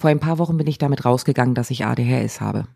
Vor 0.00 0.08
ein 0.08 0.18
paar 0.18 0.38
Wochen 0.38 0.56
bin 0.56 0.66
ich 0.66 0.78
damit 0.78 1.04
rausgegangen, 1.04 1.54
dass 1.54 1.70
ich 1.70 1.84
ADHS 1.84 2.40
habe. 2.40 2.66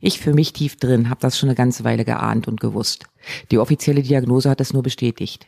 Ich 0.00 0.18
für 0.18 0.34
mich 0.34 0.52
tief 0.52 0.74
drin 0.74 1.08
habe 1.08 1.20
das 1.20 1.38
schon 1.38 1.48
eine 1.48 1.54
ganze 1.54 1.84
Weile 1.84 2.04
geahnt 2.04 2.48
und 2.48 2.58
gewusst. 2.58 3.06
Die 3.52 3.58
offizielle 3.58 4.02
Diagnose 4.02 4.50
hat 4.50 4.60
es 4.60 4.72
nur 4.72 4.82
bestätigt. 4.82 5.46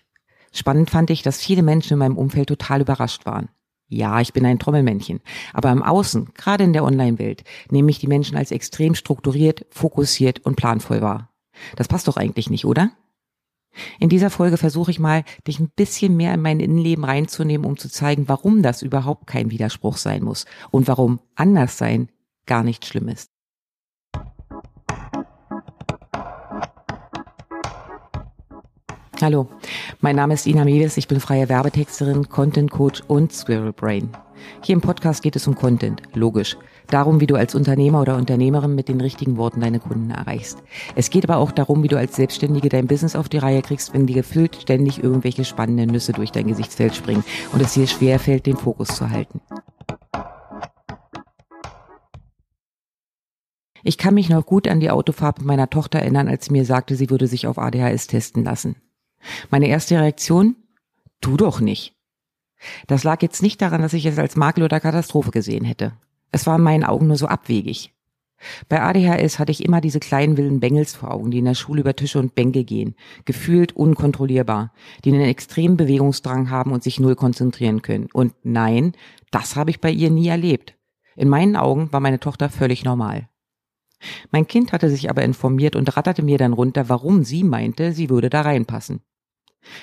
Spannend 0.53 0.91
fand 0.91 1.11
ich, 1.11 1.23
dass 1.23 1.43
viele 1.43 1.65
Menschen 1.65 1.95
in 1.95 1.99
meinem 1.99 2.17
Umfeld 2.17 2.47
total 2.47 2.83
überrascht 2.83 3.27
waren. 3.27 3.49
Ja, 3.89 4.21
ich 4.21 4.33
bin 4.33 4.47
ein 4.47 4.61
Trommelmännchen, 4.61 5.19
aber 5.53 5.73
im 5.73 5.83
Außen, 5.83 6.35
gerade 6.35 6.63
in 6.63 6.73
der 6.73 6.85
Online-Welt, 6.85 7.43
nehme 7.69 7.91
ich 7.91 7.99
die 7.99 8.07
Menschen 8.07 8.37
als 8.37 8.53
extrem 8.53 8.95
strukturiert, 8.95 9.67
fokussiert 9.71 10.47
und 10.47 10.55
planvoll 10.55 11.01
wahr. 11.01 11.31
Das 11.75 11.89
passt 11.89 12.07
doch 12.07 12.17
eigentlich 12.17 12.49
nicht, 12.49 12.65
oder? 12.65 12.93
In 13.99 14.09
dieser 14.09 14.31
Folge 14.31 14.57
versuche 14.57 14.91
ich 14.91 14.99
mal, 14.99 15.25
dich 15.47 15.59
ein 15.59 15.71
bisschen 15.75 16.17
mehr 16.17 16.35
in 16.35 16.43
mein 16.43 16.61
Innenleben 16.61 17.05
reinzunehmen, 17.05 17.67
um 17.67 17.77
zu 17.77 17.89
zeigen, 17.89 18.29
warum 18.29 18.63
das 18.63 18.83
überhaupt 18.83 19.27
kein 19.27 19.51
Widerspruch 19.51 19.97
sein 19.97 20.23
muss 20.23 20.45
und 20.71 20.89
warum 20.89 21.21
anders 21.35 21.79
sein 21.79 22.09
gar 22.47 22.63
nicht 22.63 22.85
schlimm 22.85 23.09
ist. 23.09 23.32
Hallo, 29.23 29.47
mein 30.01 30.17
Name 30.17 30.35
ist 30.35 30.49
Ina 30.49 30.65
Mewes, 30.65 30.97
ich 30.97 31.07
bin 31.07 31.21
freie 31.21 31.49
Werbetexterin, 31.49 32.29
Content 32.29 32.73
Coach 32.73 33.03
und 33.07 33.33
Squirrel 33.33 33.73
Brain. 33.73 34.11
Hier 34.65 34.73
im 34.73 34.81
Podcast 34.81 35.23
geht 35.23 35.37
es 35.37 35.47
um 35.47 35.55
Content, 35.55 36.03
logisch. 36.13 36.57
Darum, 36.89 37.21
wie 37.21 37.29
du 37.29 37.37
als 37.37 37.55
Unternehmer 37.55 38.01
oder 38.01 38.17
Unternehmerin 38.17 38.75
mit 38.75 38.89
den 38.89 39.01
richtigen 39.01 39.37
Worten 39.37 39.61
deine 39.61 39.79
Kunden 39.79 40.11
erreichst. 40.11 40.59
Es 40.97 41.09
geht 41.09 41.23
aber 41.23 41.37
auch 41.37 41.53
darum, 41.53 41.85
wie 41.85 41.89
du 41.89 41.97
als 41.97 42.17
Selbstständige 42.17 42.69
dein 42.69 42.89
Business 42.89 43.15
auf 43.15 43.29
die 43.29 43.39
Reihe 43.39 43.63
kriegst, 43.63 43.95
wenn 43.95 44.09
dir 44.09 44.17
gefühlt 44.17 44.57
ständig 44.57 45.01
irgendwelche 45.01 45.45
spannenden 45.45 45.91
Nüsse 45.91 46.13
durch 46.13 46.33
dein 46.33 46.49
Gesichtsfeld 46.49 46.97
springen 46.97 47.23
und 47.53 47.63
es 47.63 47.75
dir 47.75 47.87
schwer 47.87 48.19
fällt, 48.19 48.47
den 48.47 48.57
Fokus 48.57 48.89
zu 48.89 49.09
halten. 49.09 49.41
Ich 53.85 53.99
kann 53.99 54.15
mich 54.15 54.29
noch 54.29 54.45
gut 54.45 54.67
an 54.67 54.81
die 54.81 54.91
Autofahrt 54.91 55.39
mit 55.39 55.47
meiner 55.47 55.71
Tochter 55.71 56.01
erinnern, 56.01 56.27
als 56.27 56.47
sie 56.47 56.53
mir 56.53 56.65
sagte, 56.65 56.97
sie 56.97 57.09
würde 57.09 57.29
sich 57.29 57.47
auf 57.47 57.59
ADHS 57.59 58.09
testen 58.09 58.43
lassen. 58.43 58.75
Meine 59.51 59.69
erste 59.69 59.99
Reaktion? 59.99 60.57
Tu 61.21 61.37
doch 61.37 61.61
nicht. 61.61 61.95
Das 62.87 63.05
lag 63.05 63.23
jetzt 63.23 63.43
nicht 63.43 63.61
daran, 63.61 63.83
dass 63.83 63.93
ich 63.93 64.07
es 64.07 64.19
als 64.19 64.37
Makel 64.37 64.65
oder 64.65 64.81
Katastrophe 64.81 65.31
gesehen 65.31 65.65
hätte. 65.65 65.93
Es 66.31 66.47
war 66.47 66.57
in 66.57 66.63
meinen 66.63 66.85
Augen 66.85 67.09
nur 67.09 67.17
so 67.17 67.27
abwegig. 67.27 67.93
Bei 68.69 68.83
ADHS 68.83 69.39
hatte 69.39 69.53
ich 69.53 69.65
immer 69.65 69.81
diese 69.81 70.01
kleinen 70.01 70.37
wilden 70.37 70.59
Bengels 70.59 70.95
vor 70.95 71.13
Augen, 71.13 71.31
die 71.31 71.39
in 71.39 71.45
der 71.45 71.55
Schule 71.55 71.83
über 71.83 71.95
Tische 71.95 72.19
und 72.19 72.35
Bänke 72.35 72.65
gehen, 72.65 72.97
gefühlt 73.25 73.77
unkontrollierbar, 73.77 74.73
die 75.05 75.13
einen 75.13 75.23
extremen 75.23 75.77
Bewegungsdrang 75.77 76.51
haben 76.51 76.73
und 76.73 76.83
sich 76.83 76.99
null 76.99 77.15
konzentrieren 77.15 77.83
können. 77.83 78.09
Und 78.13 78.35
nein, 78.43 78.95
das 79.31 79.55
habe 79.55 79.71
ich 79.71 79.81
bei 79.81 79.91
ihr 79.91 80.11
nie 80.11 80.29
erlebt. 80.29 80.75
In 81.15 81.29
meinen 81.29 81.57
Augen 81.57 81.93
war 81.93 82.01
meine 82.01 82.19
Tochter 82.21 82.49
völlig 82.49 82.85
normal. 82.85 83.29
Mein 84.33 84.49
Kind 84.49 84.73
hatte 84.73 84.89
sich 84.89 85.09
aber 85.11 85.23
informiert 85.23 85.77
und 85.77 85.97
ratterte 85.97 86.23
mir 86.23 86.39
dann 86.39 86.53
runter, 86.53 86.89
warum 86.89 87.23
sie 87.23 87.45
meinte, 87.45 87.93
sie 87.93 88.11
würde 88.11 88.31
da 88.31 88.41
reinpassen. 88.41 89.01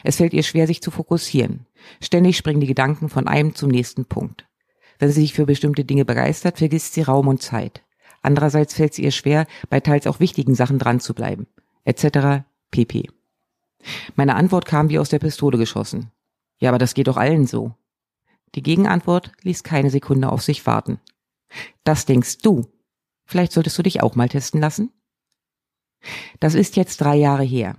Es 0.03 0.17
fällt 0.17 0.33
ihr 0.33 0.43
schwer, 0.43 0.67
sich 0.67 0.81
zu 0.81 0.91
fokussieren. 0.91 1.65
Ständig 2.01 2.37
springen 2.37 2.61
die 2.61 2.67
Gedanken 2.67 3.09
von 3.09 3.27
einem 3.27 3.55
zum 3.55 3.69
nächsten 3.69 4.05
Punkt. 4.05 4.47
Wenn 4.99 5.09
sie 5.11 5.21
sich 5.21 5.33
für 5.33 5.45
bestimmte 5.45 5.85
Dinge 5.85 6.05
begeistert, 6.05 6.57
vergisst 6.57 6.93
sie 6.93 7.01
Raum 7.01 7.27
und 7.27 7.41
Zeit. 7.41 7.83
Andererseits 8.21 8.73
fällt 8.73 8.93
es 8.93 8.99
ihr 8.99 9.11
schwer, 9.11 9.47
bei 9.69 9.79
teils 9.79 10.07
auch 10.07 10.19
wichtigen 10.19 10.55
Sachen 10.55 10.77
dran 10.77 10.99
zu 10.99 11.13
bleiben. 11.13 11.47
Etc. 11.85 12.43
pp. 12.71 13.09
Meine 14.15 14.35
Antwort 14.35 14.65
kam 14.65 14.89
wie 14.89 14.99
aus 14.99 15.09
der 15.09 15.19
Pistole 15.19 15.57
geschossen. 15.57 16.11
Ja, 16.59 16.69
aber 16.69 16.77
das 16.77 16.93
geht 16.93 17.07
doch 17.07 17.17
allen 17.17 17.47
so. 17.47 17.73
Die 18.55 18.63
Gegenantwort 18.63 19.31
ließ 19.43 19.63
keine 19.63 19.89
Sekunde 19.89 20.29
auf 20.29 20.41
sich 20.41 20.65
warten. 20.65 20.99
Das 21.83 22.05
denkst 22.05 22.39
du. 22.39 22.67
Vielleicht 23.25 23.53
solltest 23.53 23.77
du 23.77 23.83
dich 23.83 24.01
auch 24.01 24.15
mal 24.15 24.27
testen 24.27 24.59
lassen? 24.59 24.91
Das 26.39 26.55
ist 26.55 26.75
jetzt 26.75 26.99
drei 27.01 27.15
Jahre 27.15 27.43
her. 27.43 27.77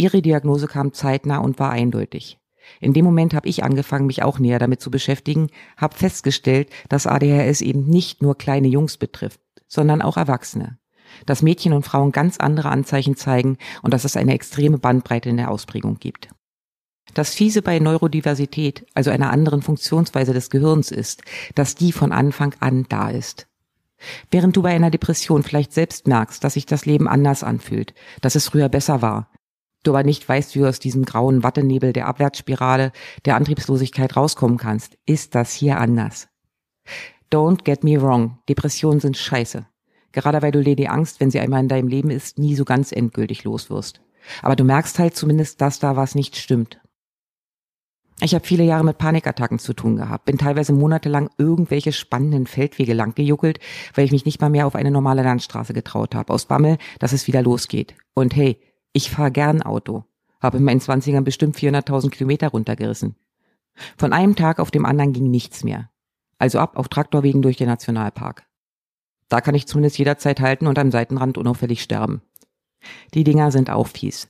Ihre 0.00 0.22
Diagnose 0.22 0.66
kam 0.66 0.94
zeitnah 0.94 1.38
und 1.38 1.58
war 1.58 1.70
eindeutig. 1.70 2.38
In 2.80 2.94
dem 2.94 3.04
Moment 3.04 3.34
habe 3.34 3.48
ich 3.48 3.62
angefangen, 3.62 4.06
mich 4.06 4.22
auch 4.22 4.38
näher 4.38 4.58
damit 4.58 4.80
zu 4.80 4.90
beschäftigen, 4.90 5.48
habe 5.76 5.94
festgestellt, 5.94 6.70
dass 6.88 7.06
ADHS 7.06 7.60
eben 7.60 7.84
nicht 7.84 8.22
nur 8.22 8.38
kleine 8.38 8.68
Jungs 8.68 8.96
betrifft, 8.96 9.40
sondern 9.66 10.00
auch 10.00 10.16
Erwachsene. 10.16 10.78
Dass 11.26 11.42
Mädchen 11.42 11.74
und 11.74 11.82
Frauen 11.82 12.12
ganz 12.12 12.38
andere 12.38 12.70
Anzeichen 12.70 13.14
zeigen 13.14 13.58
und 13.82 13.92
dass 13.92 14.04
es 14.04 14.16
eine 14.16 14.32
extreme 14.32 14.78
Bandbreite 14.78 15.28
in 15.28 15.36
der 15.36 15.50
Ausprägung 15.50 15.98
gibt. 15.98 16.30
Das 17.12 17.34
Fiese 17.34 17.60
bei 17.60 17.78
Neurodiversität, 17.78 18.86
also 18.94 19.10
einer 19.10 19.30
anderen 19.30 19.60
Funktionsweise 19.60 20.32
des 20.32 20.48
Gehirns 20.48 20.90
ist, 20.92 21.20
dass 21.56 21.74
die 21.74 21.92
von 21.92 22.12
Anfang 22.12 22.54
an 22.60 22.86
da 22.88 23.10
ist. 23.10 23.48
Während 24.30 24.56
du 24.56 24.62
bei 24.62 24.70
einer 24.70 24.90
Depression 24.90 25.42
vielleicht 25.42 25.74
selbst 25.74 26.06
merkst, 26.06 26.42
dass 26.42 26.54
sich 26.54 26.64
das 26.64 26.86
Leben 26.86 27.06
anders 27.06 27.44
anfühlt, 27.44 27.92
dass 28.22 28.34
es 28.34 28.48
früher 28.48 28.70
besser 28.70 29.02
war, 29.02 29.28
du 29.82 29.92
aber 29.92 30.04
nicht 30.04 30.28
weißt, 30.28 30.54
wie 30.54 30.60
du 30.60 30.68
aus 30.68 30.78
diesem 30.78 31.04
grauen 31.04 31.42
Wattenebel 31.42 31.92
der 31.92 32.06
Abwärtsspirale 32.06 32.92
der 33.24 33.36
Antriebslosigkeit 33.36 34.16
rauskommen 34.16 34.58
kannst, 34.58 34.98
ist 35.06 35.34
das 35.34 35.52
hier 35.52 35.78
anders. 35.78 36.28
Don't 37.30 37.64
get 37.64 37.84
me 37.84 38.00
wrong, 38.00 38.38
Depressionen 38.48 39.00
sind 39.00 39.16
scheiße. 39.16 39.66
Gerade 40.12 40.42
weil 40.42 40.52
du 40.52 40.62
dir 40.64 40.74
die 40.74 40.88
Angst, 40.88 41.20
wenn 41.20 41.30
sie 41.30 41.38
einmal 41.38 41.60
in 41.60 41.68
deinem 41.68 41.88
Leben 41.88 42.10
ist, 42.10 42.38
nie 42.38 42.56
so 42.56 42.64
ganz 42.64 42.90
endgültig 42.90 43.44
los 43.44 43.70
wirst. 43.70 44.00
Aber 44.42 44.56
du 44.56 44.64
merkst 44.64 44.98
halt 44.98 45.16
zumindest, 45.16 45.60
dass 45.60 45.78
da 45.78 45.96
was 45.96 46.14
nicht 46.14 46.36
stimmt. 46.36 46.80
Ich 48.22 48.34
habe 48.34 48.46
viele 48.46 48.64
Jahre 48.64 48.84
mit 48.84 48.98
Panikattacken 48.98 49.58
zu 49.58 49.72
tun 49.72 49.96
gehabt, 49.96 50.26
bin 50.26 50.36
teilweise 50.36 50.74
monatelang 50.74 51.30
irgendwelche 51.38 51.92
spannenden 51.92 52.46
Feldwege 52.46 52.92
lang 52.92 53.14
gejuckelt, 53.14 53.60
weil 53.94 54.04
ich 54.04 54.12
mich 54.12 54.26
nicht 54.26 54.42
mal 54.42 54.50
mehr 54.50 54.66
auf 54.66 54.74
eine 54.74 54.90
normale 54.90 55.22
Landstraße 55.22 55.72
getraut 55.72 56.14
habe, 56.14 56.32
aus 56.32 56.44
Bammel, 56.44 56.76
dass 56.98 57.14
es 57.14 57.26
wieder 57.26 57.40
losgeht. 57.40 57.94
Und 58.12 58.36
hey, 58.36 58.60
ich 58.92 59.10
fahre 59.10 59.30
gern 59.30 59.62
Auto. 59.62 60.04
Habe 60.40 60.58
in 60.58 60.64
meinen 60.64 60.80
Zwanzigern 60.80 61.24
bestimmt 61.24 61.56
400.000 61.56 62.10
Kilometer 62.10 62.48
runtergerissen. 62.48 63.16
Von 63.96 64.12
einem 64.12 64.36
Tag 64.36 64.58
auf 64.58 64.70
dem 64.70 64.84
anderen 64.84 65.12
ging 65.12 65.30
nichts 65.30 65.64
mehr. 65.64 65.90
Also 66.38 66.58
ab 66.58 66.76
auf 66.76 66.88
Traktorwegen 66.88 67.42
durch 67.42 67.56
den 67.56 67.68
Nationalpark. 67.68 68.46
Da 69.28 69.40
kann 69.40 69.54
ich 69.54 69.68
zumindest 69.68 69.98
jederzeit 69.98 70.40
halten 70.40 70.66
und 70.66 70.78
am 70.78 70.90
Seitenrand 70.90 71.38
unauffällig 71.38 71.82
sterben. 71.82 72.22
Die 73.14 73.24
Dinger 73.24 73.52
sind 73.52 73.70
auch 73.70 73.86
fies. 73.86 74.28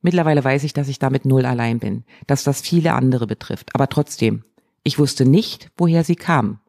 Mittlerweile 0.00 0.42
weiß 0.42 0.64
ich, 0.64 0.72
dass 0.72 0.88
ich 0.88 0.98
damit 0.98 1.24
null 1.24 1.44
allein 1.44 1.78
bin, 1.78 2.04
dass 2.26 2.44
das 2.44 2.60
viele 2.60 2.94
andere 2.94 3.26
betrifft. 3.26 3.74
Aber 3.74 3.88
trotzdem, 3.88 4.44
ich 4.82 4.98
wusste 4.98 5.26
nicht, 5.26 5.70
woher 5.76 6.04
sie 6.04 6.16
kamen. 6.16 6.60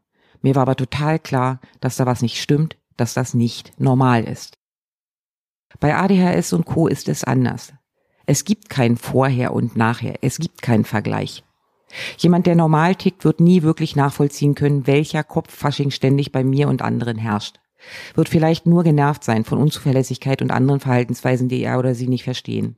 Mir 0.41 0.55
war 0.55 0.63
aber 0.63 0.75
total 0.75 1.19
klar, 1.19 1.59
dass 1.79 1.95
da 1.95 2.05
was 2.05 2.21
nicht 2.21 2.41
stimmt, 2.41 2.77
dass 2.95 3.13
das 3.13 3.33
nicht 3.33 3.79
normal 3.79 4.23
ist. 4.23 4.56
Bei 5.79 5.95
ADHS 5.95 6.53
und 6.53 6.65
Co. 6.65 6.87
ist 6.87 7.09
es 7.09 7.23
anders. 7.23 7.73
Es 8.25 8.45
gibt 8.45 8.69
kein 8.69 8.97
Vorher 8.97 9.53
und 9.53 9.75
Nachher. 9.75 10.15
Es 10.21 10.37
gibt 10.37 10.61
keinen 10.61 10.85
Vergleich. 10.85 11.43
Jemand, 12.17 12.45
der 12.45 12.55
normal 12.55 12.95
tickt, 12.95 13.23
wird 13.23 13.39
nie 13.39 13.63
wirklich 13.63 13.95
nachvollziehen 13.95 14.55
können, 14.55 14.87
welcher 14.87 15.23
Kopffasching 15.23 15.91
ständig 15.91 16.31
bei 16.31 16.43
mir 16.43 16.67
und 16.67 16.81
anderen 16.81 17.17
herrscht. 17.17 17.59
Wird 18.15 18.27
vielleicht 18.27 18.65
nur 18.65 18.83
genervt 18.83 19.23
sein 19.23 19.45
von 19.45 19.59
Unzuverlässigkeit 19.59 20.41
und 20.41 20.51
anderen 20.51 20.79
Verhaltensweisen, 20.79 21.47
die 21.47 21.61
er 21.61 21.79
oder 21.79 21.95
sie 21.95 22.07
nicht 22.07 22.23
verstehen. 22.23 22.77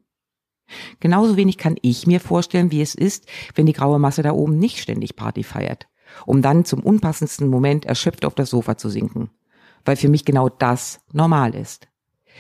Genauso 1.00 1.36
wenig 1.36 1.58
kann 1.58 1.78
ich 1.82 2.06
mir 2.06 2.20
vorstellen, 2.20 2.72
wie 2.72 2.82
es 2.82 2.94
ist, 2.94 3.26
wenn 3.56 3.66
die 3.66 3.74
graue 3.74 3.98
Masse 3.98 4.22
da 4.22 4.34
oben 4.34 4.60
nicht 4.60 4.78
ständig 4.78 5.16
Party 5.16 5.44
feiert, 5.44 5.88
um 6.26 6.42
dann 6.44 6.66
zum 6.66 6.82
unpassendsten 6.82 7.48
Moment 7.48 7.86
erschöpft 7.86 8.24
auf 8.24 8.36
das 8.36 8.52
Sofa 8.52 8.78
zu 8.78 8.90
sinken, 8.90 9.32
weil 9.84 9.96
für 9.96 10.10
mich 10.10 10.26
genau 10.26 10.50
das 10.50 11.00
normal 11.12 11.56
ist. 11.56 11.89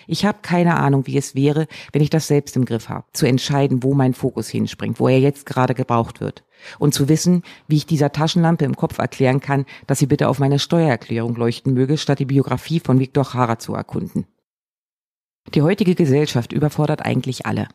Ich 0.07 0.25
habe 0.25 0.39
keine 0.41 0.77
Ahnung, 0.77 1.07
wie 1.07 1.17
es 1.17 1.35
wäre, 1.35 1.67
wenn 1.91 2.01
ich 2.01 2.09
das 2.09 2.27
selbst 2.27 2.55
im 2.55 2.65
Griff 2.65 2.89
habe, 2.89 3.05
zu 3.13 3.27
entscheiden, 3.27 3.83
wo 3.83 3.93
mein 3.93 4.13
Fokus 4.13 4.49
hinspringt, 4.49 4.99
wo 4.99 5.07
er 5.07 5.19
jetzt 5.19 5.45
gerade 5.45 5.73
gebraucht 5.73 6.21
wird. 6.21 6.43
Und 6.77 6.93
zu 6.93 7.07
wissen, 7.07 7.43
wie 7.67 7.77
ich 7.77 7.85
dieser 7.85 8.11
Taschenlampe 8.11 8.65
im 8.65 8.75
Kopf 8.75 8.97
erklären 8.97 9.39
kann, 9.39 9.65
dass 9.87 9.99
sie 9.99 10.07
bitte 10.07 10.27
auf 10.27 10.39
meine 10.39 10.59
Steuererklärung 10.59 11.35
leuchten 11.35 11.73
möge, 11.73 11.97
statt 11.97 12.19
die 12.19 12.25
Biografie 12.25 12.79
von 12.79 12.99
Viktor 12.99 13.33
Hara 13.33 13.59
zu 13.59 13.73
erkunden. 13.73 14.25
Die 15.53 15.61
heutige 15.61 15.95
Gesellschaft 15.95 16.53
überfordert 16.53 17.05
eigentlich 17.05 17.45
alle. 17.45 17.67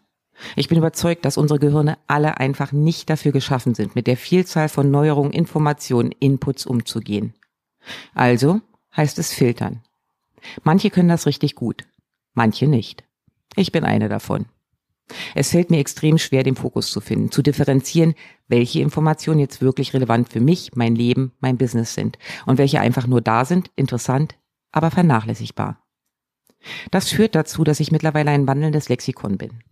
Ich 0.56 0.69
bin 0.69 0.79
überzeugt, 0.79 1.25
dass 1.25 1.38
unsere 1.38 1.59
Gehirne 1.59 1.99
alle 2.06 2.38
einfach 2.38 2.73
nicht 2.73 3.09
dafür 3.09 3.32
geschaffen 3.32 3.75
sind, 3.75 3.94
mit 3.94 4.06
der 4.06 4.17
Vielzahl 4.17 4.69
von 4.69 4.91
Neuerungen, 4.91 5.32
Informationen, 5.32 6.12
Inputs 6.12 6.67
umzugehen. 6.67 7.35
Also 8.15 8.61
heißt 8.97 9.19
es 9.19 9.32
filtern. 9.32 9.82
Manche 10.62 10.91
können 10.91 11.09
das 11.09 11.27
richtig 11.27 11.55
gut, 11.55 11.85
manche 12.34 12.66
nicht. 12.66 13.04
Ich 13.56 13.72
bin 13.72 13.84
eine 13.84 14.08
davon. 14.08 14.46
Es 15.34 15.50
fällt 15.50 15.70
mir 15.70 15.78
extrem 15.78 16.19
schwer, 16.19 16.42
den 16.42 16.56
Fokus 16.56 16.90
zu 16.90 17.00
finden, 17.00 17.31
zu 17.31 17.42
differenzieren, 17.42 18.14
welche 18.48 18.81
Informationen 18.81 19.40
jetzt 19.40 19.60
wirklich 19.60 19.92
relevant 19.92 20.31
für 20.31 20.40
mich, 20.40 20.72
mein 20.75 20.94
Leben, 20.94 21.32
mein 21.40 21.58
Business 21.58 21.94
sind 21.94 22.19
und 22.46 22.58
welche 22.58 22.81
einfach 22.81 23.06
nur 23.06 23.20
da 23.20 23.44
sind, 23.44 23.70
interessant, 23.76 24.36
aber 24.72 24.90
vernachlässigbar. 24.90 25.78
Das 26.90 27.10
führt 27.10 27.34
dazu, 27.34 27.64
dass 27.64 27.81
ich 27.81 27.92
mittlerweile 27.92 28.31
ein 28.31 28.46
wandelndes 28.46 28.88
Lexikon 28.88 29.36
bin. 29.36 29.62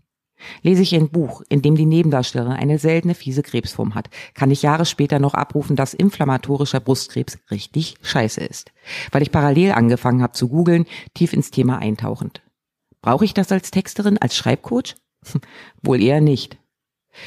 Lese 0.63 0.83
ich 0.83 0.95
ein 0.95 1.09
Buch, 1.09 1.43
in 1.49 1.63
dem 1.63 1.77
die 1.77 1.87
Nebendarstellerin 1.87 2.53
eine 2.53 2.79
seltene 2.79 3.15
fiese 3.15 3.43
Krebsform 3.43 3.95
hat, 3.95 4.11
kann 4.35 4.51
ich 4.51 4.63
Jahre 4.63 4.85
später 4.85 5.19
noch 5.19 5.35
abrufen, 5.35 5.77
dass 5.77 5.95
inflammatorischer 5.95 6.81
Brustkrebs 6.81 7.39
richtig 7.51 7.95
scheiße 8.03 8.41
ist, 8.41 8.73
weil 9.13 9.23
ich 9.23 9.31
parallel 9.31 9.73
angefangen 9.73 10.21
habe 10.21 10.33
zu 10.33 10.49
googeln, 10.49 10.87
tief 11.15 11.33
ins 11.33 11.53
Thema 11.53 11.79
eintauchend. 11.79 12.43
Brauche 13.03 13.25
ich 13.25 13.35
das 13.35 13.53
als 13.53 13.71
Texterin, 13.71 14.19
als 14.19 14.37
Schreibcoach? 14.37 14.95
Wohl 15.83 16.03
eher 16.03 16.21
nicht. 16.21 16.59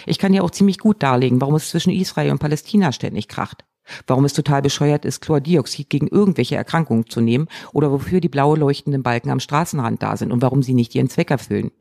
Ich 0.05 0.17
kann 0.17 0.33
ja 0.33 0.41
auch 0.41 0.51
ziemlich 0.51 0.79
gut 0.79 1.03
darlegen, 1.03 1.41
warum 1.41 1.55
es 1.55 1.69
zwischen 1.69 1.93
Israel 1.93 2.31
und 2.31 2.39
Palästina 2.39 2.91
ständig 2.91 3.27
kracht. 3.27 3.65
Warum 4.07 4.25
es 4.25 4.33
total 4.33 4.63
bescheuert 4.63 5.05
ist, 5.05 5.21
Chlordioxid 5.21 5.89
gegen 5.91 6.07
irgendwelche 6.07 6.55
Erkrankungen 6.55 7.07
zu 7.07 7.21
nehmen 7.21 7.47
oder 7.71 7.91
wofür 7.91 8.19
die 8.19 8.29
blaue 8.29 8.57
leuchtenden 8.57 9.03
Balken 9.03 9.29
am 9.29 9.39
Straßenrand 9.39 10.01
da 10.01 10.17
sind 10.17 10.31
und 10.31 10.41
warum 10.41 10.63
sie 10.63 10.73
nicht 10.73 10.95
ihren 10.95 11.09
Zweck 11.09 11.29
erfüllen. 11.29 11.71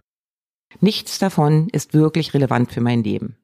Nichts 0.80 1.18
davon 1.18 1.68
ist 1.70 1.94
wirklich 1.94 2.34
relevant 2.34 2.72
für 2.72 2.82
mein 2.82 3.02
Leben. 3.02 3.36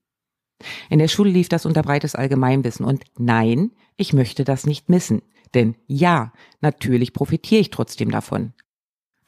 In 0.91 0.99
der 0.99 1.09
Schule 1.09 1.31
lief 1.31 1.49
das 1.49 1.65
unter 1.65 1.83
breites 1.83 2.15
Allgemeinwissen 2.15 2.85
und 2.85 3.05
nein, 3.17 3.71
ich 3.97 4.13
möchte 4.13 4.45
das 4.45 4.67
nicht 4.67 4.91
missen. 4.91 5.23
Denn 5.55 5.75
ja, 5.87 6.33
natürlich 6.61 7.15
profitiere 7.15 7.63
ich 7.63 7.71
trotzdem 7.71 8.11
davon. 8.11 8.53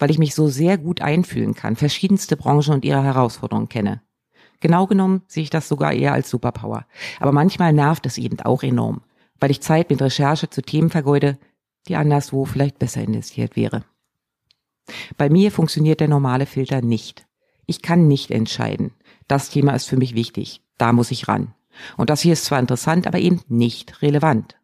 Weil 0.03 0.11
ich 0.11 0.19
mich 0.19 0.35
so 0.35 0.49
sehr 0.49 0.79
gut 0.79 1.01
einfühlen 1.01 1.55
kann, 1.55 1.77
verschiedenste 1.77 2.37
Branchen 2.37 2.75
und 2.75 2.85
ihre 2.85 3.05
Herausforderungen 3.05 3.69
kenne. 3.69 4.03
Genau 4.59 4.89
genommen 4.89 5.23
sehe 5.29 5.45
ich 5.45 5.51
das 5.51 5.69
sogar 5.69 5.93
eher 5.93 6.13
als 6.13 6.29
Superpower. 6.29 6.87
Aber 7.21 7.31
manchmal 7.31 7.73
nervt 7.73 8.05
es 8.05 8.19
eben 8.19 8.41
auch 8.41 8.65
enorm, 8.65 9.03
weil 9.39 9.53
ich 9.53 9.61
Zeit 9.61 9.91
mit 9.91 10.03
Recherche 10.03 10.51
zu 10.51 10.61
Themen 10.61 10.91
vergeude, 10.91 11.39
die 11.87 11.95
anderswo 11.95 12.45
vielleicht 12.47 12.81
besser 12.81 13.01
investiert 13.01 13.55
wäre. 13.55 13.85
Bei 15.19 15.31
mir 15.31 15.53
funktioniert 15.53 16.01
der 16.01 16.09
normale 16.09 16.47
Filter 16.47 16.83
nicht. 16.83 17.25
Ich 17.67 17.81
kann 17.81 18.09
nicht 18.09 18.33
entscheiden. 18.33 18.95
Das 19.29 19.51
Thema 19.51 19.73
ist 19.73 19.87
für 19.87 19.97
mich 19.97 20.17
wichtig. 20.17 20.65
Da 20.79 20.93
muss 20.93 21.13
ich 21.13 21.29
ran. 21.29 21.55
Und 21.97 22.11
das 22.11 22.23
hier 22.23 22.33
ist 22.33 22.47
zwar 22.47 22.59
interessant, 22.59 23.07
aber 23.07 23.21
eben 23.21 23.41
nicht 23.47 24.03
relevant. 24.03 24.59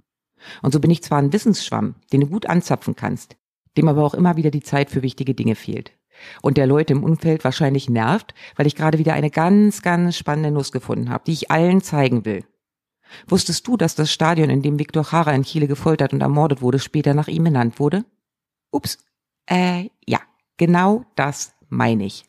Und 0.62 0.72
so 0.72 0.80
bin 0.80 0.90
ich 0.90 1.04
zwar 1.04 1.18
ein 1.18 1.32
Wissensschwamm, 1.32 1.94
den 2.12 2.22
du 2.22 2.26
gut 2.26 2.46
anzapfen 2.46 2.96
kannst, 2.96 3.36
dem 3.78 3.88
aber 3.88 4.04
auch 4.04 4.14
immer 4.14 4.36
wieder 4.36 4.50
die 4.50 4.62
Zeit 4.62 4.90
für 4.90 5.02
wichtige 5.02 5.34
Dinge 5.34 5.54
fehlt. 5.54 5.92
Und 6.42 6.56
der 6.56 6.66
Leute 6.66 6.92
im 6.92 7.04
Umfeld 7.04 7.44
wahrscheinlich 7.44 7.88
nervt, 7.88 8.34
weil 8.56 8.66
ich 8.66 8.74
gerade 8.74 8.98
wieder 8.98 9.14
eine 9.14 9.30
ganz, 9.30 9.82
ganz 9.82 10.16
spannende 10.16 10.50
Nuss 10.50 10.72
gefunden 10.72 11.10
habe, 11.10 11.24
die 11.26 11.32
ich 11.32 11.50
allen 11.50 11.80
zeigen 11.80 12.24
will. 12.24 12.44
Wusstest 13.26 13.66
du, 13.66 13.76
dass 13.76 13.94
das 13.94 14.12
Stadion, 14.12 14.50
in 14.50 14.60
dem 14.60 14.78
Viktor 14.78 15.06
Jara 15.10 15.32
in 15.32 15.44
Chile 15.44 15.66
gefoltert 15.66 16.12
und 16.12 16.20
ermordet 16.20 16.60
wurde, 16.60 16.78
später 16.78 17.14
nach 17.14 17.28
ihm 17.28 17.44
benannt 17.44 17.78
wurde? 17.78 18.04
Ups. 18.70 18.98
Äh, 19.46 19.88
ja, 20.06 20.18
genau 20.58 21.04
das 21.14 21.54
meine 21.70 22.04
ich. 22.04 22.26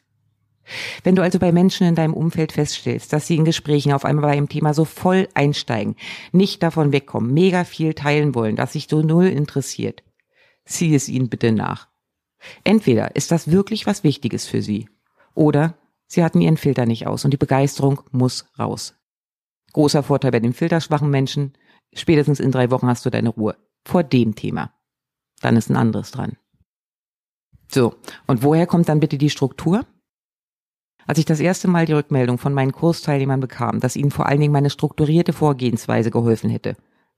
Wenn 1.04 1.16
du 1.16 1.24
also 1.24 1.40
bei 1.40 1.52
Menschen 1.52 1.88
in 1.88 1.96
deinem 1.96 2.14
Umfeld 2.14 2.52
feststellst, 2.52 3.12
dass 3.12 3.28
sie 3.28 3.36
in 3.36 3.46
Gesprächen 3.46 3.92
auf 3.92 4.06
einmal 4.06 4.26
bei 4.26 4.32
einem 4.32 4.50
Thema 4.50 4.74
so 4.74 4.86
voll 4.86 5.28
einsteigen, 5.34 5.96
nicht 6.32 6.62
davon 6.62 6.92
wegkommen, 6.92 7.34
mega 7.34 7.64
viel 7.64 7.94
teilen 7.94 8.36
wollen, 8.36 8.56
dass 8.56 8.74
sich 8.74 8.88
so 8.88 9.02
null 9.02 9.26
interessiert, 9.26 10.04
sieh 10.70 10.96
es 10.96 11.10
ihnen 11.10 11.30
bitte 11.30 11.52
nach. 11.52 11.88
Entweder 12.64 13.16
ist 13.16 13.32
das 13.32 13.52
wirklich 13.52 13.86
was 13.86 14.04
Wichtiges 14.04 14.48
für 14.48 14.62
sie, 14.62 14.88
oder 15.34 15.76
sie 16.08 16.24
hatten 16.24 16.42
ihren 16.42 16.58
Filter 16.58 16.86
nicht 16.86 17.08
aus 17.08 17.26
und 17.26 17.32
die 17.32 17.38
Begeisterung 17.38 18.02
muss 18.12 18.46
raus. 18.58 18.96
Großer 19.74 20.04
Vorteil 20.04 20.32
bei 20.32 20.40
den 20.40 20.54
filterschwachen 20.54 21.10
Menschen, 21.10 21.54
spätestens 21.94 22.40
in 22.40 22.52
drei 22.52 22.72
Wochen 22.72 22.88
hast 22.88 23.06
du 23.06 23.10
deine 23.10 23.30
Ruhe. 23.30 23.56
Vor 23.86 24.04
dem 24.04 24.36
Thema. 24.36 24.74
Dann 25.42 25.56
ist 25.56 25.70
ein 25.70 25.78
anderes 25.78 26.12
dran. 26.12 26.38
So, 27.72 27.96
und 28.26 28.44
woher 28.44 28.66
kommt 28.66 28.90
dann 28.90 29.00
bitte 29.00 29.18
die 29.18 29.30
Struktur? 29.30 29.86
Als 31.06 31.20
ich 31.20 31.26
das 31.26 31.40
erste 31.40 31.68
Mal 31.68 31.86
die 31.86 31.94
Rückmeldung 31.94 32.38
von 32.38 32.54
meinen 32.54 32.72
Kursteilnehmern 32.72 33.40
bekam, 33.40 33.80
dass 33.80 33.96
ihnen 33.96 34.12
vor 34.12 34.26
allen 34.28 34.42
Dingen 34.42 34.54
meine 34.54 34.70
strukturierte 34.70 35.34
Vorgehensweise 35.34 36.12
geholfen 36.12 36.50
hätte, 36.50 36.76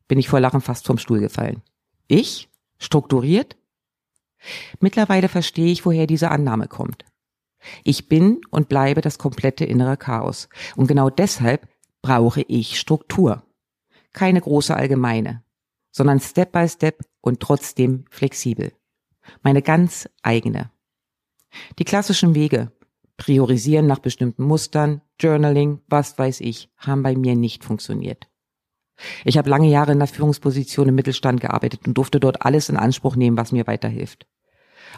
bin 0.07 0.19
ich 0.19 0.29
vor 0.29 0.39
Lachen 0.39 0.61
fast 0.61 0.85
vom 0.85 0.97
Stuhl 0.97 1.19
gefallen. 1.19 1.61
Ich? 2.07 2.50
Strukturiert? 2.81 3.57
Mittlerweile 4.79 5.29
verstehe 5.29 5.71
ich, 5.71 5.85
woher 5.85 6.07
diese 6.07 6.31
Annahme 6.31 6.67
kommt. 6.67 7.05
Ich 7.83 8.09
bin 8.09 8.41
und 8.49 8.69
bleibe 8.69 9.01
das 9.01 9.19
komplette 9.19 9.65
innere 9.65 9.97
Chaos. 9.97 10.49
Und 10.75 10.87
genau 10.87 11.11
deshalb 11.11 11.67
brauche 12.01 12.41
ich 12.41 12.79
Struktur. 12.79 13.43
Keine 14.13 14.41
große 14.41 14.75
allgemeine, 14.75 15.43
sondern 15.91 16.19
Step 16.19 16.51
by 16.51 16.67
Step 16.67 17.05
und 17.21 17.39
trotzdem 17.39 18.05
flexibel. 18.09 18.73
Meine 19.43 19.61
ganz 19.61 20.09
eigene. 20.23 20.71
Die 21.77 21.85
klassischen 21.85 22.33
Wege, 22.33 22.71
Priorisieren 23.21 23.85
nach 23.85 23.99
bestimmten 23.99 24.43
Mustern, 24.43 25.01
Journaling, 25.19 25.81
was 25.87 26.17
weiß 26.17 26.41
ich, 26.41 26.71
haben 26.75 27.03
bei 27.03 27.15
mir 27.15 27.35
nicht 27.35 27.63
funktioniert. 27.63 28.30
Ich 29.25 29.37
habe 29.37 29.49
lange 29.49 29.69
Jahre 29.69 29.91
in 29.91 29.99
der 29.99 30.07
Führungsposition 30.07 30.89
im 30.89 30.95
Mittelstand 30.95 31.41
gearbeitet 31.41 31.87
und 31.87 31.97
durfte 31.97 32.19
dort 32.19 32.45
alles 32.45 32.69
in 32.69 32.77
Anspruch 32.77 33.15
nehmen, 33.15 33.37
was 33.37 33.51
mir 33.51 33.67
weiterhilft. 33.67 34.27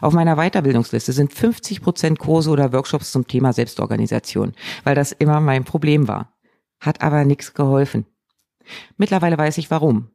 Auf 0.00 0.12
meiner 0.12 0.36
Weiterbildungsliste 0.36 1.12
sind 1.12 1.32
50 1.32 1.80
Prozent 1.80 2.18
Kurse 2.18 2.50
oder 2.50 2.72
Workshops 2.72 3.12
zum 3.12 3.26
Thema 3.26 3.52
Selbstorganisation, 3.52 4.52
weil 4.82 4.94
das 4.94 5.12
immer 5.12 5.40
mein 5.40 5.64
Problem 5.64 6.08
war. 6.08 6.34
Hat 6.80 7.02
aber 7.02 7.24
nichts 7.24 7.54
geholfen. 7.54 8.06
Mittlerweile 8.96 9.38
weiß 9.38 9.58
ich 9.58 9.70
warum. 9.70 10.10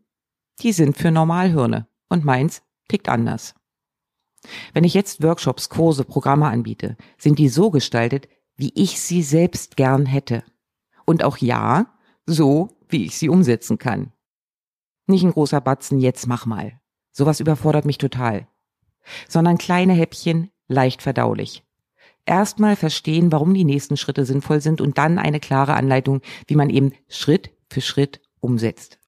Die 0.61 0.73
sind 0.73 0.97
für 0.97 1.11
Normalhirne 1.11 1.87
und 2.09 2.25
meins 2.25 2.61
tickt 2.89 3.07
anders. 3.07 3.55
Wenn 4.73 4.83
ich 4.83 4.93
jetzt 4.93 5.23
Workshops, 5.23 5.69
Kurse, 5.69 6.03
Programme 6.03 6.47
anbiete, 6.47 6.97
sind 7.17 7.39
die 7.39 7.49
so 7.49 7.71
gestaltet, 7.71 8.27
wie 8.55 8.71
ich 8.75 8.99
sie 8.99 9.23
selbst 9.23 9.77
gern 9.77 10.05
hätte. 10.05 10.43
Und 11.05 11.23
auch 11.23 11.37
ja, 11.37 11.87
so, 12.25 12.69
wie 12.89 13.05
ich 13.05 13.17
sie 13.17 13.29
umsetzen 13.29 13.77
kann. 13.77 14.11
Nicht 15.07 15.23
ein 15.23 15.31
großer 15.31 15.61
Batzen, 15.61 15.99
jetzt 15.99 16.27
mach 16.27 16.45
mal. 16.45 16.79
Sowas 17.11 17.39
überfordert 17.39 17.85
mich 17.85 17.97
total. 17.97 18.47
Sondern 19.27 19.57
kleine 19.57 19.93
Häppchen, 19.93 20.51
leicht 20.67 21.01
verdaulich. 21.01 21.63
Erstmal 22.25 22.75
verstehen, 22.75 23.31
warum 23.31 23.53
die 23.53 23.63
nächsten 23.63 23.97
Schritte 23.97 24.25
sinnvoll 24.25 24.61
sind 24.61 24.81
und 24.81 24.97
dann 24.97 25.17
eine 25.17 25.39
klare 25.39 25.73
Anleitung, 25.73 26.21
wie 26.47 26.55
man 26.55 26.69
eben 26.69 26.93
Schritt 27.07 27.51
für 27.69 27.81
Schritt 27.81 28.21
umsetzt. 28.39 28.99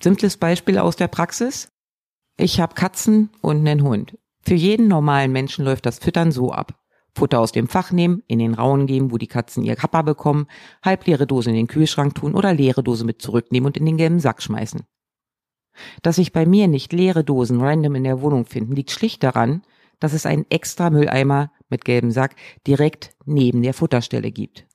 Simples 0.00 0.36
Beispiel 0.36 0.78
aus 0.78 0.96
der 0.96 1.08
Praxis. 1.08 1.68
Ich 2.38 2.60
habe 2.60 2.74
Katzen 2.74 3.30
und 3.40 3.58
einen 3.58 3.82
Hund. 3.82 4.18
Für 4.40 4.54
jeden 4.54 4.88
normalen 4.88 5.30
Menschen 5.30 5.64
läuft 5.64 5.86
das 5.86 5.98
Füttern 5.98 6.32
so 6.32 6.52
ab. 6.52 6.81
Futter 7.14 7.40
aus 7.40 7.52
dem 7.52 7.68
Fach 7.68 7.92
nehmen, 7.92 8.22
in 8.26 8.38
den 8.38 8.54
Rauen 8.54 8.86
geben, 8.86 9.12
wo 9.12 9.18
die 9.18 9.26
Katzen 9.26 9.64
ihr 9.64 9.76
Kappa 9.76 10.02
bekommen, 10.02 10.46
halbleere 10.82 11.26
Dose 11.26 11.50
in 11.50 11.56
den 11.56 11.66
Kühlschrank 11.66 12.14
tun 12.14 12.34
oder 12.34 12.54
leere 12.54 12.82
Dose 12.82 13.04
mit 13.04 13.20
zurücknehmen 13.20 13.66
und 13.66 13.76
in 13.76 13.86
den 13.86 13.98
gelben 13.98 14.20
Sack 14.20 14.42
schmeißen. 14.42 14.82
Dass 16.02 16.16
sich 16.16 16.32
bei 16.32 16.46
mir 16.46 16.68
nicht 16.68 16.92
leere 16.92 17.24
Dosen 17.24 17.60
random 17.60 17.94
in 17.94 18.04
der 18.04 18.20
Wohnung 18.22 18.46
finden, 18.46 18.74
liegt 18.74 18.90
schlicht 18.90 19.22
daran, 19.22 19.62
dass 20.00 20.12
es 20.12 20.26
einen 20.26 20.46
extra 20.50 20.90
Mülleimer 20.90 21.52
mit 21.68 21.84
gelbem 21.84 22.10
Sack 22.10 22.34
direkt 22.66 23.14
neben 23.24 23.62
der 23.62 23.74
Futterstelle 23.74 24.32
gibt. 24.32 24.66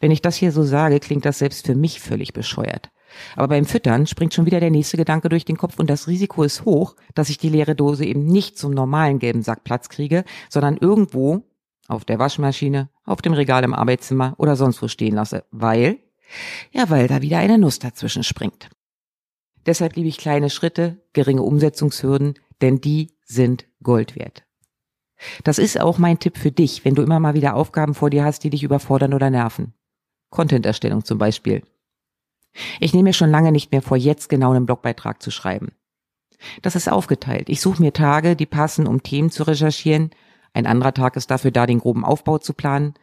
Wenn 0.00 0.10
ich 0.10 0.22
das 0.22 0.36
hier 0.36 0.52
so 0.52 0.62
sage, 0.62 1.00
klingt 1.00 1.24
das 1.24 1.38
selbst 1.38 1.66
für 1.66 1.74
mich 1.74 2.00
völlig 2.00 2.32
bescheuert. 2.32 2.90
Aber 3.36 3.48
beim 3.48 3.64
Füttern 3.64 4.06
springt 4.06 4.34
schon 4.34 4.46
wieder 4.46 4.60
der 4.60 4.70
nächste 4.70 4.96
Gedanke 4.96 5.28
durch 5.28 5.44
den 5.44 5.56
Kopf 5.56 5.78
und 5.78 5.90
das 5.90 6.08
Risiko 6.08 6.42
ist 6.42 6.64
hoch, 6.64 6.96
dass 7.14 7.30
ich 7.30 7.38
die 7.38 7.48
leere 7.48 7.74
Dose 7.74 8.04
eben 8.04 8.26
nicht 8.26 8.58
zum 8.58 8.72
normalen 8.72 9.18
gelben 9.18 9.42
Sack 9.42 9.64
Platz 9.64 9.88
kriege, 9.88 10.24
sondern 10.48 10.76
irgendwo 10.76 11.42
auf 11.88 12.04
der 12.04 12.18
Waschmaschine, 12.18 12.88
auf 13.04 13.22
dem 13.22 13.34
Regal 13.34 13.64
im 13.64 13.74
Arbeitszimmer 13.74 14.34
oder 14.38 14.56
sonst 14.56 14.82
wo 14.82 14.88
stehen 14.88 15.14
lasse, 15.14 15.44
weil, 15.50 15.98
ja, 16.72 16.88
weil 16.90 17.08
da 17.08 17.22
wieder 17.22 17.38
eine 17.38 17.58
Nuss 17.58 17.78
dazwischen 17.78 18.24
springt. 18.24 18.70
Deshalb 19.66 19.96
liebe 19.96 20.08
ich 20.08 20.18
kleine 20.18 20.50
Schritte, 20.50 21.02
geringe 21.12 21.42
Umsetzungshürden, 21.42 22.34
denn 22.60 22.80
die 22.80 23.12
sind 23.24 23.66
Gold 23.82 24.16
wert. 24.16 24.44
Das 25.42 25.58
ist 25.58 25.80
auch 25.80 25.98
mein 25.98 26.18
Tipp 26.18 26.36
für 26.36 26.50
dich, 26.50 26.84
wenn 26.84 26.94
du 26.94 27.02
immer 27.02 27.20
mal 27.20 27.34
wieder 27.34 27.54
Aufgaben 27.54 27.94
vor 27.94 28.10
dir 28.10 28.24
hast, 28.24 28.44
die 28.44 28.50
dich 28.50 28.62
überfordern 28.62 29.14
oder 29.14 29.30
nerven. 29.30 29.74
Content-Erstellung 30.30 31.04
zum 31.04 31.18
Beispiel. 31.18 31.62
Ich 32.80 32.92
nehme 32.92 33.08
mir 33.08 33.12
schon 33.12 33.30
lange 33.30 33.52
nicht 33.52 33.72
mehr 33.72 33.82
vor, 33.82 33.96
jetzt 33.96 34.28
genau 34.28 34.52
einen 34.52 34.66
Blogbeitrag 34.66 35.22
zu 35.22 35.30
schreiben. 35.30 35.72
Das 36.62 36.76
ist 36.76 36.90
aufgeteilt. 36.90 37.48
Ich 37.48 37.60
suche 37.60 37.82
mir 37.82 37.92
Tage, 37.92 38.36
die 38.36 38.46
passen, 38.46 38.86
um 38.86 39.02
Themen 39.02 39.30
zu 39.30 39.44
recherchieren. 39.44 40.10
Ein 40.52 40.66
anderer 40.66 40.94
Tag 40.94 41.16
ist 41.16 41.30
dafür 41.30 41.50
da, 41.50 41.66
den 41.66 41.80
groben 41.80 42.04
Aufbau 42.04 42.38
zu 42.38 42.52
planen. 42.52 42.94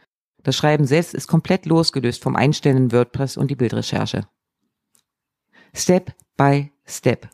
Das 0.44 0.56
Schreiben 0.56 0.86
selbst 0.86 1.14
ist 1.14 1.28
komplett 1.28 1.66
losgelöst 1.66 2.24
vom 2.24 2.36
Einstellen 2.36 2.78
in 2.78 2.92
WordPress 2.92 3.38
und 3.38 3.52
die 3.52 3.56
Bildrecherche. 3.56 4.28
Step 5.74 6.14
by 6.38 6.72
Step. 6.86 7.30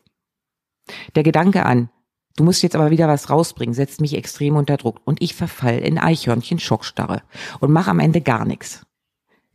Der 1.14 1.22
Gedanke 1.22 1.66
an, 1.66 1.90
du 2.36 2.44
musst 2.44 2.62
jetzt 2.62 2.76
aber 2.76 2.90
wieder 2.90 3.08
was 3.08 3.30
rausbringen, 3.30 3.74
setzt 3.74 4.00
mich 4.00 4.16
extrem 4.16 4.56
unter 4.56 4.76
Druck 4.76 5.00
und 5.04 5.22
ich 5.22 5.34
verfall 5.34 5.78
in 5.78 5.98
Eichhörnchen 5.98 6.58
Schockstarre 6.58 7.22
und 7.60 7.72
mache 7.72 7.90
am 7.90 8.00
Ende 8.00 8.20
gar 8.20 8.44
nichts. 8.44 8.86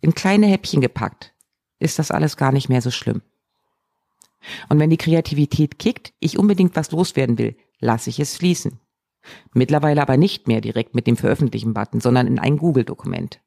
In 0.01 0.15
kleine 0.15 0.47
Häppchen 0.47 0.81
gepackt, 0.81 1.32
ist 1.83 1.99
das 1.99 2.11
alles 2.11 2.37
gar 2.37 2.51
nicht 2.51 2.69
mehr 2.69 2.81
so 2.81 2.91
schlimm. 2.91 3.21
Und 4.69 4.79
wenn 4.79 4.89
die 4.89 4.97
Kreativität 4.97 5.79
kickt, 5.79 6.13
ich 6.19 6.37
unbedingt 6.37 6.75
was 6.75 6.91
loswerden 6.91 7.37
will, 7.37 7.55
lasse 7.79 8.09
ich 8.09 8.19
es 8.19 8.37
fließen. 8.37 8.79
Mittlerweile 9.53 10.01
aber 10.01 10.17
nicht 10.17 10.47
mehr 10.47 10.59
direkt 10.59 10.95
mit 10.95 11.07
dem 11.07 11.15
Veröffentlichen-Button, 11.15 12.01
sondern 12.01 12.27
in 12.27 12.39
ein 12.39 12.57
Google-Dokument. 12.57 13.39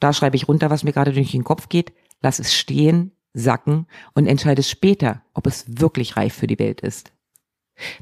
Da 0.00 0.12
schreibe 0.12 0.36
ich 0.36 0.48
runter, 0.48 0.70
was 0.70 0.84
mir 0.84 0.92
gerade 0.92 1.12
durch 1.12 1.32
den 1.32 1.44
Kopf 1.44 1.68
geht, 1.68 1.92
lass 2.20 2.38
es 2.38 2.54
stehen, 2.54 3.12
sacken 3.32 3.86
und 4.14 4.26
entscheide 4.26 4.62
später, 4.62 5.22
ob 5.34 5.46
es 5.46 5.64
wirklich 5.80 6.16
reif 6.16 6.34
für 6.34 6.46
die 6.46 6.58
Welt 6.58 6.80
ist. 6.80 7.12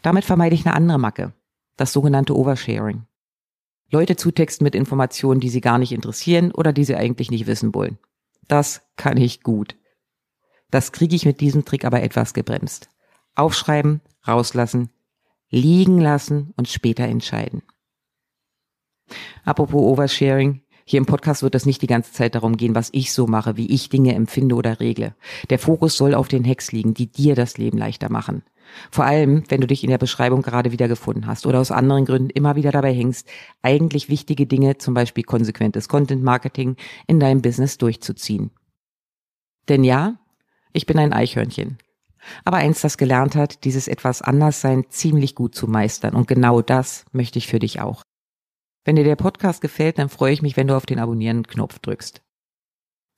Damit 0.02 0.24
vermeide 0.24 0.54
ich 0.54 0.66
eine 0.66 0.74
andere 0.74 0.98
Macke, 0.98 1.32
das 1.76 1.92
sogenannte 1.92 2.36
Oversharing. 2.36 3.06
Leute 3.90 4.16
zutexten 4.16 4.64
mit 4.64 4.74
Informationen, 4.74 5.40
die 5.40 5.50
sie 5.50 5.60
gar 5.60 5.78
nicht 5.78 5.92
interessieren 5.92 6.50
oder 6.52 6.72
die 6.72 6.84
sie 6.84 6.96
eigentlich 6.96 7.30
nicht 7.30 7.46
wissen 7.46 7.74
wollen. 7.74 7.98
Das 8.48 8.82
kann 8.96 9.16
ich 9.16 9.42
gut. 9.42 9.76
Das 10.70 10.92
kriege 10.92 11.14
ich 11.14 11.26
mit 11.26 11.40
diesem 11.40 11.64
Trick 11.64 11.84
aber 11.84 12.02
etwas 12.02 12.34
gebremst. 12.34 12.88
Aufschreiben, 13.34 14.00
rauslassen, 14.26 14.90
liegen 15.50 16.00
lassen 16.00 16.52
und 16.56 16.68
später 16.68 17.04
entscheiden. 17.04 17.62
Apropos 19.44 19.82
Oversharing, 19.82 20.62
hier 20.84 20.98
im 20.98 21.06
Podcast 21.06 21.42
wird 21.42 21.54
es 21.54 21.66
nicht 21.66 21.82
die 21.82 21.86
ganze 21.86 22.12
Zeit 22.12 22.34
darum 22.34 22.56
gehen, 22.56 22.74
was 22.74 22.90
ich 22.92 23.12
so 23.12 23.26
mache, 23.26 23.56
wie 23.56 23.70
ich 23.70 23.88
Dinge 23.88 24.14
empfinde 24.14 24.54
oder 24.54 24.80
regle. 24.80 25.14
Der 25.50 25.58
Fokus 25.58 25.96
soll 25.96 26.14
auf 26.14 26.28
den 26.28 26.46
Hacks 26.46 26.72
liegen, 26.72 26.94
die 26.94 27.10
dir 27.10 27.34
das 27.34 27.58
Leben 27.58 27.78
leichter 27.78 28.10
machen. 28.10 28.42
Vor 28.90 29.04
allem, 29.04 29.44
wenn 29.48 29.60
du 29.60 29.66
dich 29.66 29.84
in 29.84 29.90
der 29.90 29.98
Beschreibung 29.98 30.42
gerade 30.42 30.72
wiedergefunden 30.72 31.26
hast 31.26 31.46
oder 31.46 31.60
aus 31.60 31.70
anderen 31.70 32.04
Gründen 32.04 32.30
immer 32.30 32.56
wieder 32.56 32.72
dabei 32.72 32.92
hängst, 32.92 33.28
eigentlich 33.62 34.08
wichtige 34.08 34.46
Dinge, 34.46 34.78
zum 34.78 34.94
Beispiel 34.94 35.24
konsequentes 35.24 35.88
Content 35.88 36.22
Marketing, 36.22 36.76
in 37.06 37.20
deinem 37.20 37.42
Business 37.42 37.78
durchzuziehen. 37.78 38.50
Denn 39.68 39.84
ja, 39.84 40.18
ich 40.72 40.86
bin 40.86 40.98
ein 40.98 41.12
Eichhörnchen. 41.12 41.78
Aber 42.44 42.58
eins, 42.58 42.80
das 42.80 42.98
gelernt 42.98 43.34
hat, 43.34 43.64
dieses 43.64 43.88
etwas 43.88 44.22
Anderssein 44.22 44.84
ziemlich 44.88 45.34
gut 45.34 45.54
zu 45.54 45.66
meistern. 45.66 46.14
Und 46.14 46.28
genau 46.28 46.62
das 46.62 47.04
möchte 47.12 47.38
ich 47.38 47.48
für 47.48 47.58
dich 47.58 47.80
auch. 47.80 48.02
Wenn 48.84 48.96
dir 48.96 49.04
der 49.04 49.16
Podcast 49.16 49.60
gefällt, 49.60 49.98
dann 49.98 50.08
freue 50.08 50.32
ich 50.32 50.42
mich, 50.42 50.56
wenn 50.56 50.66
du 50.66 50.76
auf 50.76 50.86
den 50.86 50.98
Abonnieren-Knopf 50.98 51.78
drückst. 51.80 52.22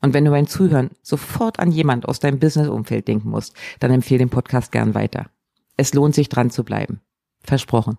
Und 0.02 0.12
wenn 0.12 0.24
du 0.24 0.30
beim 0.30 0.46
Zuhören 0.46 0.90
sofort 1.02 1.58
an 1.58 1.72
jemand 1.72 2.06
aus 2.06 2.20
deinem 2.20 2.38
Business-Umfeld 2.38 3.08
denken 3.08 3.30
musst, 3.30 3.56
dann 3.80 3.90
empfehle 3.90 4.18
den 4.18 4.28
Podcast 4.28 4.70
gern 4.72 4.94
weiter. 4.94 5.30
Es 5.76 5.94
lohnt 5.94 6.14
sich 6.14 6.28
dran 6.28 6.50
zu 6.50 6.64
bleiben. 6.64 7.00
Versprochen. 7.42 7.98